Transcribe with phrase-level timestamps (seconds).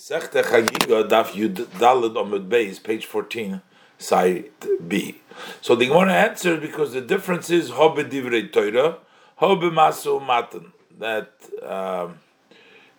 [0.00, 3.60] Sechte Chagiga Daf Yud Daled Omid Beis, page 14,
[3.98, 4.46] side
[4.88, 5.20] B.
[5.60, 8.96] So the Gemara answered because the difference is Hobe Divrei Torah,
[9.42, 10.72] Hobe Masu Matan.
[10.98, 11.32] That
[11.62, 12.18] um,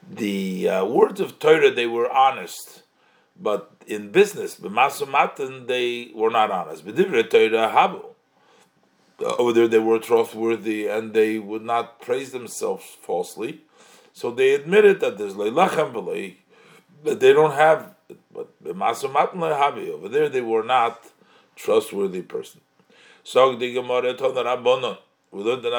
[0.07, 2.83] the uh, words of Torah, they were honest,
[3.35, 6.85] but in business, B'masu Matan, they were not honest.
[6.85, 8.03] B'divrei Torah Habu.
[9.39, 13.61] Over there, they were trustworthy and they would not praise themselves falsely.
[14.13, 16.35] So they admitted that there's leilachem v'lei
[17.03, 17.95] but they don't have.
[18.33, 21.03] But over there, they were not
[21.55, 22.61] trustworthy person.
[23.23, 23.55] So.
[25.33, 25.77] We learned in.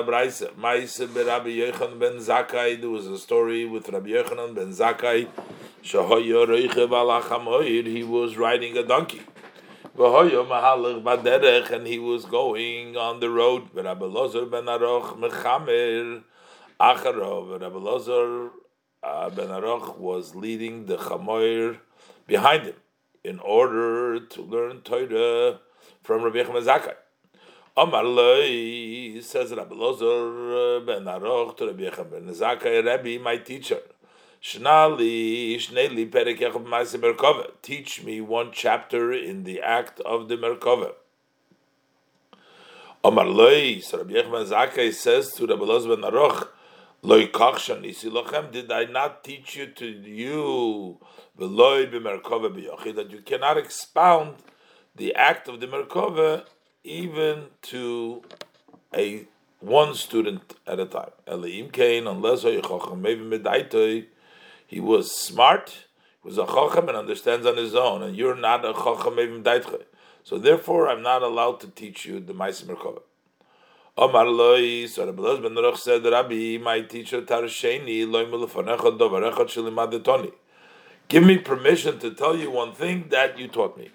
[2.80, 5.28] There was a story with Rabbi Yochanan ben Zakkai.
[7.86, 9.20] He was riding a donkey.
[9.98, 13.68] And he was going on the road.
[13.74, 16.22] Rabbi Lozer ben Aroch mechamer.
[16.80, 17.60] Acharov.
[17.60, 18.52] Rabbi Lozer
[19.02, 21.78] uh, Ben Aroch was leading the Chamoir
[22.26, 22.74] behind him
[23.24, 25.60] in order to learn Torah
[26.02, 26.94] from Rabbi Yechim Zakai.
[27.76, 33.80] Amar Loi says Rabbi Lozer Ben Aroch to Rabbi Yechim Ben Rabbi, my teacher.
[34.42, 37.50] Shnali Shneli Perek Yechim Maase Merkava.
[37.62, 40.92] Teach me one chapter in the act of the Merkava.
[43.04, 46.48] Amar Loi, so Rabbi Yechim Zakai says to Rabbi Lozer Ben Aroch,
[47.04, 51.00] did I not teach you to you
[51.36, 54.36] that you cannot expound
[54.94, 56.44] the act of the Merkava
[56.84, 58.22] even to
[58.94, 59.26] a
[59.58, 61.10] one student at a time.
[61.26, 62.42] Unless
[64.66, 65.86] he was smart,
[66.22, 69.42] he was a chacham and understands on his own, and you're not a chacham
[70.22, 73.02] So therefore, I'm not allowed to teach you the Ma'aser Merkava.
[73.94, 79.44] Omar loy, so Rabbi Loz ben Roch said, Rabbi, my teacher Tarsheni, loy mulufanecha dovarecha
[79.46, 80.32] shilimadetoni.
[81.08, 83.90] Give me permission to tell you one thing that you taught me.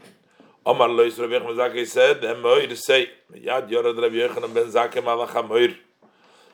[0.64, 5.76] Omar so Rabbi Yechon said, Emoir say, Yad yorad Rabbi Yechon ben Zakei malach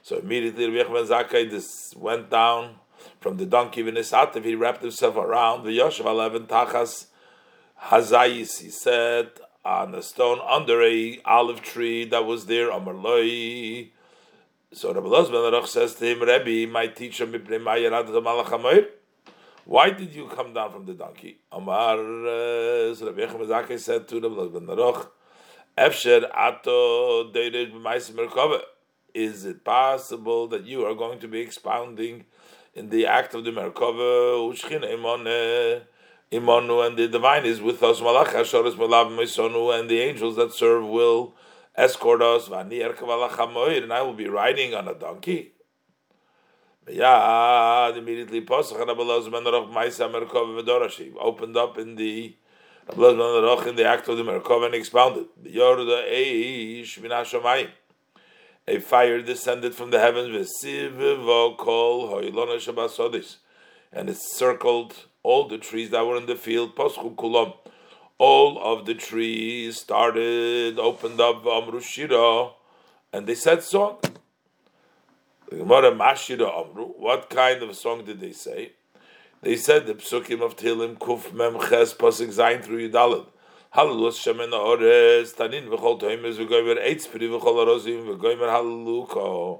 [0.03, 2.76] So immediately Rabbi Yechon ben went down
[3.20, 7.08] from the donkey Vinisativ, he wrapped himself around the Yoshev eleven tachas
[7.88, 9.32] Hazayis, he said,
[9.66, 12.69] on a stone under a olive tree that was there.
[12.69, 13.90] Amar loy.
[14.72, 17.25] So Rabbi Lozman says to him, Rebbe, my teacher,
[19.66, 21.40] why did you come down from the donkey?
[21.52, 25.07] Amar, uh, so Rabbi Yechim said to Rabbi Lozman
[25.78, 28.62] Efsher ato merkava.
[29.13, 32.25] Is it possible that you are going to be expounding
[32.73, 34.40] in the act of the Merkava,
[36.34, 38.02] Imanu and the divine is with us.
[38.02, 41.36] Malach Hashoris Malav Mesonu and the angels that serve will
[41.76, 42.48] escort us.
[42.48, 45.52] And I will be riding on a donkey.
[46.90, 52.36] Yeah, immediately Pasach and Abelaz Menarach Maisa Merkov Vedorashi opened up in the
[52.90, 55.28] Abelaz Menarach in the act of the Merkov and expounded.
[55.46, 57.70] Yorda Eish Minashamayim.
[58.68, 63.38] A fire descended from the heavens, Vesiv Vokol Hoilona Shabasodis,
[63.92, 67.53] and it circled all the trees that were in the field, Paschu Kulam,
[68.17, 72.51] all of the trees started, opened up Amru Shira,
[73.11, 73.97] and they said song.
[75.50, 78.73] The Gemara Mashira Amru, what kind of song did they say?
[79.41, 83.25] They said the psukim of Tilim Kuf Mem Ches Pasuk Zayin through Yudalit.
[83.72, 89.59] Hallelujah Shemen Ores Tanin V'chol Toimes V'goymer Eitz Piri V'chol Arozim V'goymer Hallelujah.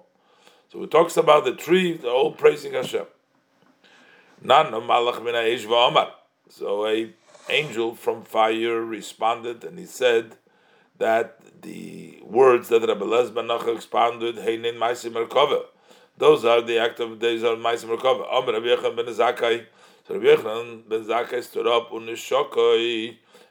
[0.72, 3.06] So it talks about the tree, all praising Hashem.
[4.44, 6.12] Malach min V'Omar.
[6.50, 7.14] So a
[7.50, 10.36] angel from fire responded and he said
[10.98, 15.64] that the words that Rabbi Lezban Nacha expounded, Heinin Maisim Merkava.
[16.18, 19.66] Those are the act of days of Maisim Zakai.
[20.08, 21.92] So Rabbi Yechon ben Zakai stood up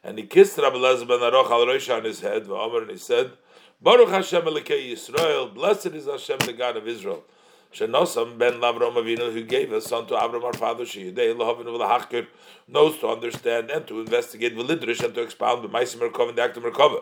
[0.04, 3.32] and he kissed Rabbi Lezban Aroch al Rosh on his head, and he said,
[3.80, 7.24] Baruch Hashem Elikei Yisrael, blessed is Hashem, the God of Israel.
[7.72, 12.27] Shenosam ben Lavrom Avinu, who gave a son to Avram our father, Sheyidei Lahavinu V'lahachkir,
[12.69, 16.42] knows to understand and to investigate V'lidrish and to expound the Maisim Merkava and the
[16.42, 17.01] Act of Merkava.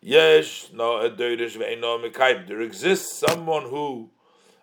[0.00, 2.46] Yesh no Edoirish Ve'eno Mekayim.
[2.46, 4.10] There exists someone who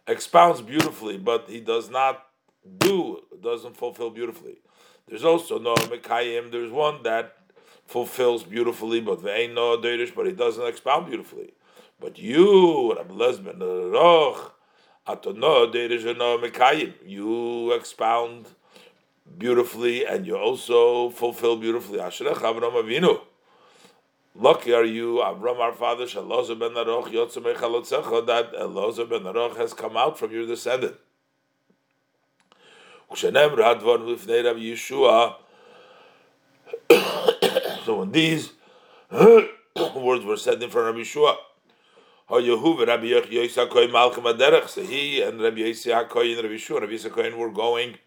[0.07, 2.27] expounds beautifully, but he does not
[2.77, 4.59] do, doesn't fulfill beautifully.
[5.09, 6.51] There's also no Mekayim.
[6.51, 7.35] There's one that
[7.85, 11.51] fulfills beautifully, but Ve'eno Edoirish, but he doesn't expound beautifully.
[11.99, 14.55] But you, Rabbi Lezben, Roch,
[17.05, 18.45] you expound
[19.37, 21.99] beautifully and you also fulfill beautifully.
[24.33, 29.25] Lucky are you, Avram, our father, Shalozer ben Aroch, Yotzemei Chalotzecha, that Elozer ben
[29.57, 30.95] has come out from your descendant.
[33.11, 35.35] Kshenemra hadvar lifnei Rabbi Yeshua.
[37.83, 38.51] So when these
[39.11, 41.35] words were said in front of Yeshua,
[42.31, 44.69] Hayehuv Rabbi Yossi Hakoyin Malchim Aderech.
[44.69, 47.97] So he and Rabbi Yossi Hakoyin Rabbi Yeshua, Rabbi were going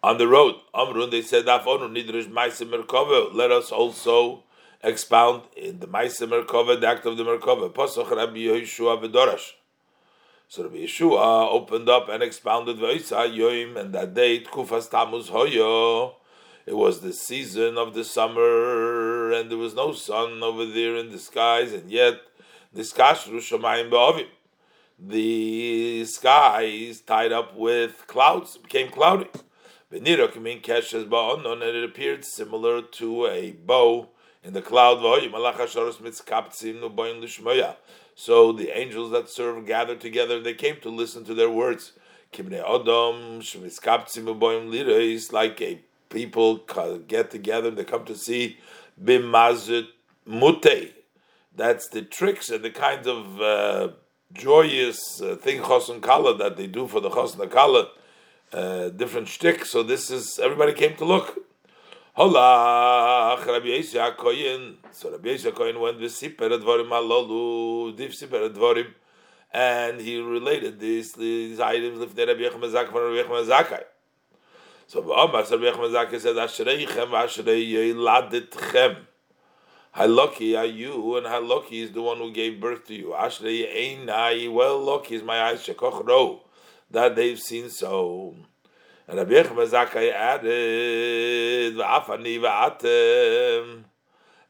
[0.00, 0.54] on the road.
[0.72, 3.34] Amrun, they said, Afonu Nidrish.
[3.34, 4.44] Let us also
[4.80, 7.68] expound in the Maisa Merkava, the act of the Merkava.
[7.72, 9.54] Pasach Rabbi Yeshua V'Dorash.
[10.46, 16.14] So Rabbi Yeshua opened up and expounded V'Isa Yoim, and that day, Tkufas Tamuz Hoyo.
[16.64, 21.10] It was the season of the summer, and there was no sun over there in
[21.10, 22.20] the skies, and yet
[22.74, 22.84] the
[24.98, 29.28] The sky is tied up with clouds, became cloudy.
[29.90, 30.20] And it
[31.84, 34.08] appeared similar to a bow
[34.42, 35.02] in the cloud.
[38.14, 41.92] So the angels that serve gathered together and they came to listen to their words.
[42.32, 42.48] It's
[45.32, 46.58] like a people
[47.06, 48.56] get together and they come to see
[49.02, 49.88] bimazut
[50.26, 51.01] mute.
[51.54, 53.88] That's the tricks and the kinds of uh,
[54.32, 57.88] joyous uh, thing chosun kala that they do for the chosun kala,
[58.52, 59.66] uh, different shtick.
[59.66, 61.38] So this is everybody came to look.
[62.14, 64.76] Hola, Rabbi Yisya Koyin.
[64.92, 68.94] So Rabbi Yisya Koyin went with Siper Advarim Alolu, Div Siper Advarim,
[69.52, 71.98] and he related these these items.
[71.98, 73.84] Lifnei Rabbi Yechim Zakai from Rabbi Yechim Zakai.
[74.86, 79.11] So Rabbi Yechim said, "Ashreichem Ashrei Yeladitchem." How
[80.00, 83.14] lucky are you, and lucky is the one who gave birth to you?
[83.16, 84.50] Ashrei Einai.
[84.52, 85.66] Well, lucky is my eyes.
[85.66, 86.40] Shekoch Ro,
[86.90, 88.34] that they've seen so.
[89.06, 93.84] And Rabbi Yechim Zakai added, "Va'afani va'atem."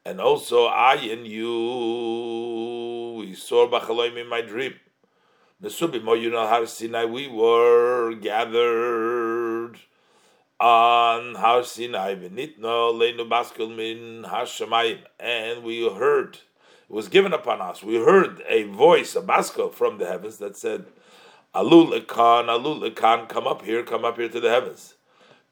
[0.05, 1.55] And also I and you,
[3.19, 4.75] we saw Bachaloim in my dream.
[5.61, 9.42] Nesubi Mo Yunal Har Sinai, we were gathered
[10.63, 14.23] on v'nitno leinu baskel min
[15.19, 16.41] and we heard it
[16.87, 17.83] was given upon us.
[17.83, 20.85] We heard a voice, a baskel from the heavens that said,
[21.53, 24.95] "Alul ekan, alul ekan, come up here, come up here to the heavens."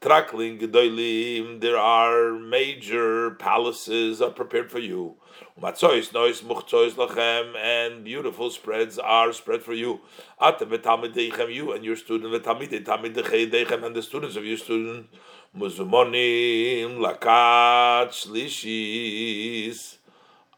[0.02, 5.18] Trakling gedolim, there are major palaces are prepared for you.
[5.62, 10.02] Matzois nois muchzois lachem, and beautiful spreads are spread for you.
[10.42, 15.08] Atem v'talmidechem, you and your student v'talmidei talmidechem, and the students of your student
[15.56, 19.98] muzumonim lakat shlishis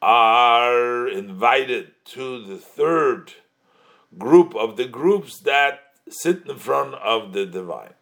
[0.02, 3.34] are invited to the third
[4.18, 7.94] group of the groups that sit in front of the divine.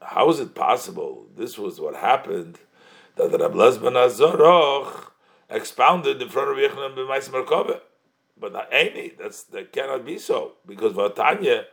[0.00, 1.26] How is it possible?
[1.36, 2.58] This was what happened
[3.16, 5.12] that the Rabbi ben Azoroch
[5.50, 7.80] expounded in front of Yechanan ben Ma'is.
[8.40, 11.64] But not any, that's that cannot be so because Vatanya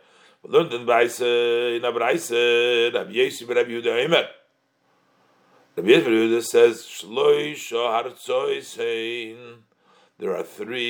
[0.42, 2.30] learned in Baise in Abraise
[2.94, 4.26] Rabbi ben Rabbi Yehuda Eimer.
[5.76, 9.64] Rabbi Yehuda says Shloish Hartzois Hein.
[10.18, 10.88] There are three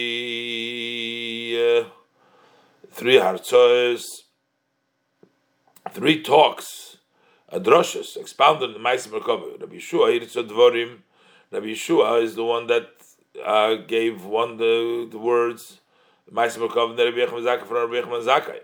[1.59, 1.85] uh,
[2.91, 4.05] three Hartzois,
[5.97, 6.99] three talks
[7.51, 9.59] Adroshes, expounded the Maisim Merkava.
[9.59, 10.99] Rabbi Yeshua, Yitzhak Dvorim,
[11.51, 12.89] Rabbi Yeshua is the one that
[13.43, 15.81] uh, gave one the, the words,
[16.31, 18.61] Maisim Merkava, Rabbi Yechim Zakai from Rabbi Yechim Zakai.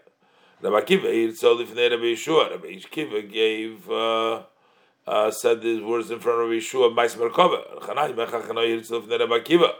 [0.60, 4.42] Rabbi Akiva, Yitzhak Lifnei Rabbi Yeshua, Rabbi Akiva gave, uh,
[5.06, 7.80] uh, said these words in front of Rabbi Yeshua, Maisim Merkava.
[7.80, 9.72] Chanai Mechachano Yitzhak Lifnei Rabbi Akiva.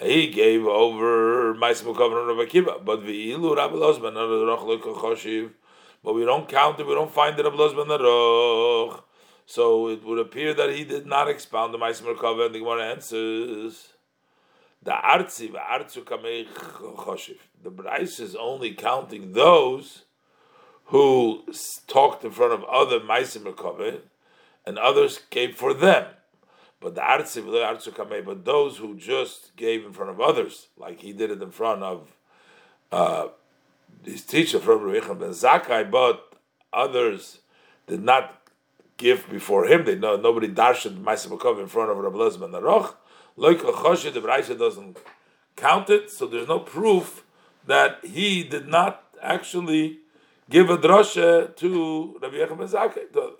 [0.00, 4.14] He gave over Maisim Merkava and Rabbi Akiva, but V'ilu Rabbi Lozman,
[4.46, 5.50] Roch Lekachoshiv,
[6.02, 9.02] but we don't count it, we don't find it Ablos ben Aroch.
[9.46, 12.90] So it would appear that he did not expound the Ma'asim Merkava, and the Gemara
[12.90, 13.94] answers,
[14.82, 17.38] the Artzi, the Artzu Kamei Choshiv.
[17.62, 20.04] The Bryce is only counting those
[20.86, 21.44] who
[21.86, 24.00] talked in front of other Ma'asim Merkava,
[24.66, 26.06] and others gave for them.
[26.80, 30.68] But the Artzi, the Artzu Kamei, but those who just gave in front of others,
[30.76, 32.14] like he did it in front of
[32.92, 33.28] uh,
[34.04, 36.34] his teacher from Rabbi ben Zakai, but
[36.72, 37.40] others
[37.86, 38.42] did not
[38.96, 39.84] give before him.
[39.84, 42.94] They know nobody darshan Ma'asim in front of Rabbi Lezman Aroch.
[43.36, 44.98] Like a Choshe, the Braisa doesn't
[45.56, 47.24] count it, so there's no proof
[47.66, 49.98] that he did not actually
[50.50, 53.32] give a drasha to Rabbi Yechon ben Zakai.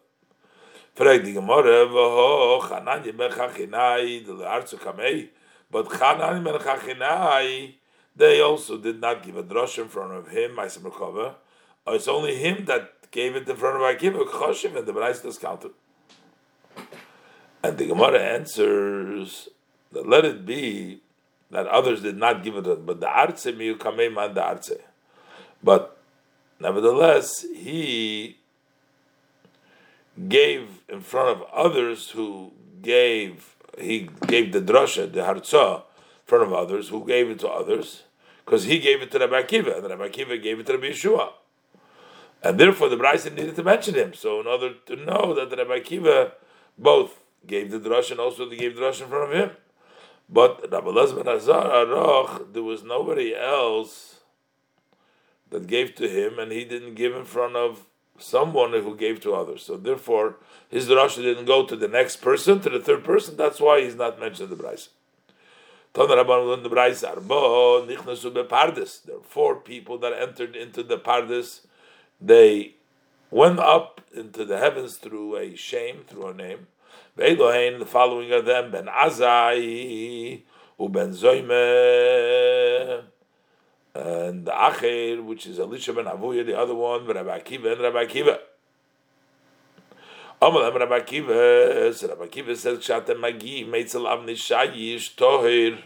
[0.95, 5.29] Frag die Gemara, v'ho Chananya ben Chachinai, the Arzu Kamei,
[5.71, 7.75] but Chananya ben Chachinai,
[8.19, 10.59] they also did not give a drush in front of him.
[10.59, 15.23] Oh, it's only him that gave it in front of Akiva, Choshev, and the Brais
[15.23, 15.71] discounted.
[17.63, 19.49] And the Gemara answers
[19.93, 21.01] that let it be
[21.51, 24.79] that others did not give it, but the arze miyukamei man the arze.
[25.63, 25.97] But
[26.61, 28.37] nevertheless, he
[30.29, 35.83] gave in front of others who gave he gave the drasha, the harza, in
[36.27, 38.03] front of others who gave it to others,
[38.49, 41.33] because he gave it to Rabbi Akiva, and Rabbi Akiva gave it to Rabbi Yeshua.
[42.43, 44.14] And therefore the Bryson needed to mention him.
[44.14, 46.33] So in order to know that the Rabbi Akiva
[46.78, 49.50] both gave the drasha and also they gave the drasha in front of him.
[50.31, 54.21] But Rabbi Lezman Azar Aroch, there was nobody else
[55.50, 57.85] that gave to him, and he didn't give in front of
[58.19, 59.62] someone who gave to others.
[59.62, 60.37] So therefore,
[60.71, 63.37] his drasha didn't go to the next person, to the third person.
[63.37, 64.88] That's why he's not mentioned in the Bryce.
[65.99, 66.25] There are
[69.23, 71.67] four people that entered into the Pardes.
[72.21, 72.75] They
[73.33, 76.69] went up into the heavens through a shame, through a name.
[77.17, 80.43] The following of them, Ben Azai,
[80.78, 83.02] uben Zoime,
[83.93, 88.05] and the Acher, which is Elisha ben Avuya, the other one, Rabbi Akiva and Rabbi
[88.05, 88.38] Akiva.
[90.40, 94.07] Rabbi Akiva, eh, so Rabbi Akiva says, Magi, Meitzel
[95.16, 95.83] Tohir.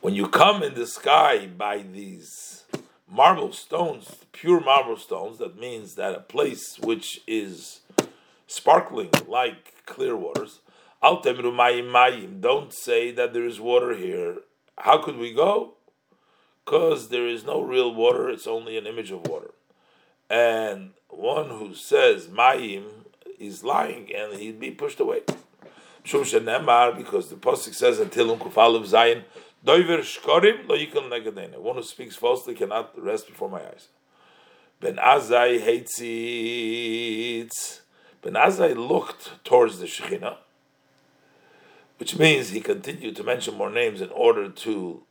[0.00, 2.64] When you come in the sky by these
[3.08, 7.82] marble stones, pure marble stones, that means that a place which is
[8.48, 10.58] sparkling like clear waters.
[11.00, 11.22] Don't
[12.72, 14.38] say that there is water here.
[14.76, 15.74] How could we go?
[16.64, 19.52] Because there is no real water, it's only an image of water.
[20.28, 22.84] And one who says Mayim
[23.38, 25.20] is lying and he'd be pushed away.
[26.02, 29.24] Because the Pasuk says in Tilum Kufalav Zayin,
[29.64, 31.58] Doiver Shkorim lo yikal negadena.
[31.58, 33.88] One who speaks falsely cannot rest before my eyes.
[34.80, 36.00] Ben Azai hates.
[38.22, 40.38] Ben Azai looked towards the Shekhinah,
[41.98, 45.02] which means he continued to mention more names in order to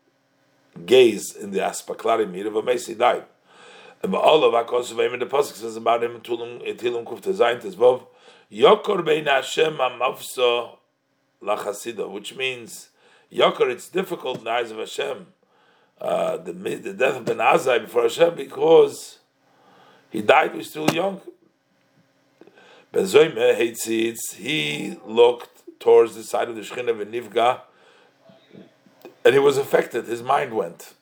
[0.88, 3.26] gaze in the Aspaklari Mir of Amesi died.
[4.02, 8.06] And all of Akosavim in the Pasuk says about him, Tulum Etilum Kufta Zayin Tezvov,
[8.52, 10.78] Yokor Bein Hashem Amavso
[11.44, 12.90] Lachasida, which means
[13.32, 15.28] Yokor, it's difficult in the eyes of Hashem.
[16.00, 19.20] Uh, the, the death of Ben Azai before Hashem because
[20.10, 21.20] he died, was still young.
[22.92, 23.86] Ben Zoyme hates
[24.34, 27.62] He looked towards the side of the Shekhinah of Nivga,
[29.26, 30.06] and he was affected.
[30.06, 30.94] His mind went.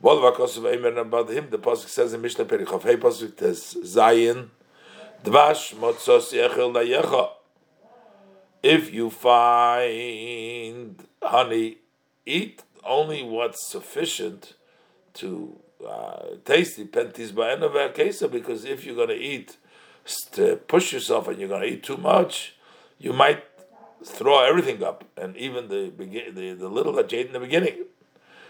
[0.00, 4.48] About him, the pasuk says in Mishnah Perichov, Hey pasuk says Zayin,
[5.24, 7.30] Dvash motzos yechel layecha.
[8.62, 11.78] If you find honey,
[12.26, 14.54] eat only what's sufficient
[15.14, 19.56] to uh, taste the pentis ba'enov because if you're going to eat
[20.32, 22.56] to push yourself and you're going to eat too much,
[22.98, 23.44] you might
[24.04, 27.84] throw everything up, and even the the, the little that you ate in the beginning.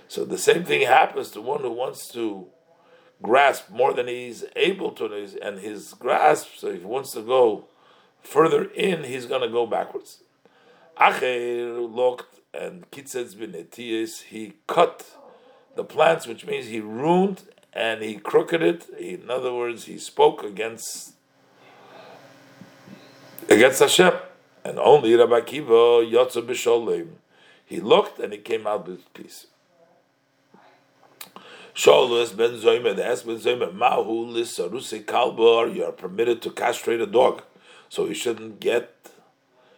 [0.08, 2.46] So the same thing happens to one who wants to
[3.22, 5.06] grasp more than he's able to,
[5.42, 6.48] and his grasp.
[6.56, 7.66] So if he wants to go
[8.22, 10.22] further in, he's going to go backwards.
[11.00, 14.22] Acher looked and kitzetz binetiyis.
[14.24, 15.04] He cut
[15.74, 18.88] the plants, which means he ruined and he crooked it.
[18.98, 21.12] In other words, he spoke against
[23.48, 24.14] against Hashem,
[24.64, 27.08] and only Rabbi Kiva Yotza b'Sholem.
[27.64, 29.46] He looked and he came out with peace.
[31.76, 33.36] Sholus ben Zoyme, the asked ben
[33.76, 37.42] Mahu lisaruse kalbar, you are permitted to castrate a dog.
[37.90, 39.10] So he shouldn't get,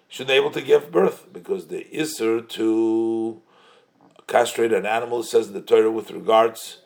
[0.08, 3.42] shouldn't be able to give birth, because the Isser to
[4.28, 6.78] castrate an animal says in the Torah with regards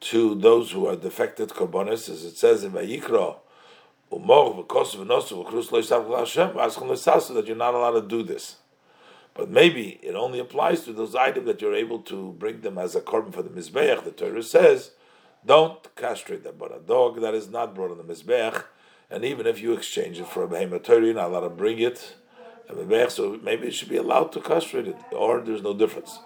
[0.00, 3.36] to those who are defected korbanos, as it says in Vayikra,
[7.34, 8.56] that you're not allowed to do this.
[9.36, 12.94] But maybe it only applies to those items that you're able to bring them as
[12.94, 14.02] a korban for the mizbeach.
[14.04, 14.92] The Torah says,
[15.44, 16.54] don't castrate them.
[16.58, 18.64] But a dog that is not brought on the mizbeach,
[19.10, 21.78] and even if you exchange it for a behemoth Torah, you're not allowed to bring
[21.78, 22.16] it.
[23.10, 26.18] So maybe it should be allowed to castrate it, or there's no difference.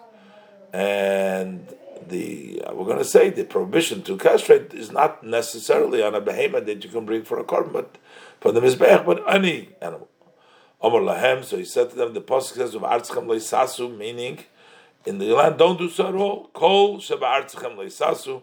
[0.73, 1.69] And
[2.07, 6.65] the we're going to say the prohibition to castrate is not necessarily on a behemoth
[6.65, 7.99] that you can bring for a korban, but
[8.41, 10.09] for the mizbeach, but any animal.
[10.83, 11.45] Omar lahem.
[11.45, 14.41] So he said to them, the pasuk says of artzchem leisasu, meaning
[15.05, 16.49] in the land don't do so at all.
[16.53, 18.43] Kol sheba artzchem leisasu.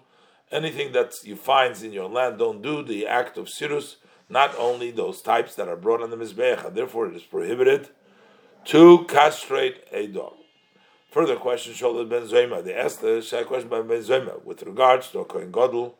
[0.51, 3.97] Anything that you find in your land, don't do the act of sirus.
[4.29, 7.89] Not only those types that are brought on the mizbeach, therefore it is prohibited
[8.65, 10.33] to castrate a dog.
[11.11, 12.63] Further question, Sholad ben Zoma.
[12.63, 15.95] They asked the Shai question by Ben Zoma with regards to a Kohen Gadol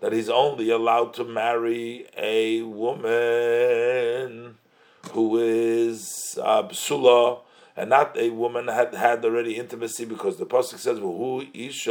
[0.00, 4.56] that he's only allowed to marry a woman
[5.12, 7.40] who is uh, psula
[7.76, 11.90] and not a woman had had already intimacy because the pasuk says, "Who isha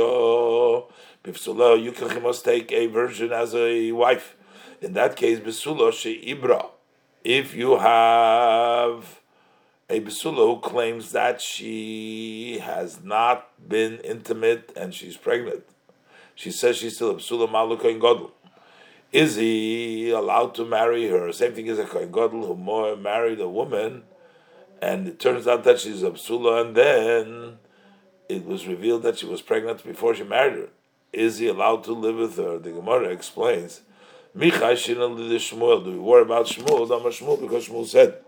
[1.23, 4.35] b'psula you must take a virgin as a wife."
[4.81, 6.69] In that case, b'sula she ibra.
[7.23, 9.19] If you have
[9.89, 15.63] a besula who claims that she has not been intimate and she's pregnant,
[16.35, 18.31] she says she's still a besula maluka in godel.
[19.11, 21.31] Is he allowed to marry her?
[21.31, 24.03] Same thing as a kohen gadol who married a woman
[24.81, 27.57] and it turns out that she's a psula, and then
[28.27, 30.69] it was revealed that she was pregnant before she married her.
[31.11, 32.59] Is he allowed to live with her?
[32.59, 33.81] The Gemara explains.
[34.37, 35.83] Michai Shmuel.
[35.83, 36.87] Do we worry about Shmuel?
[36.87, 38.19] Shmuel because Shmuel said